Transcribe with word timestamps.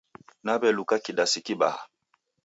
Naw'elukakidasi 0.45 1.39
kibaha. 1.45 1.81